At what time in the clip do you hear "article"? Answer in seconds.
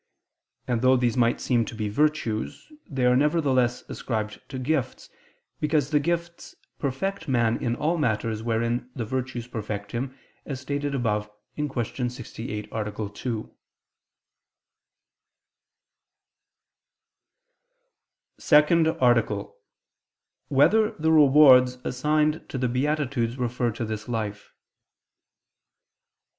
18.87-19.37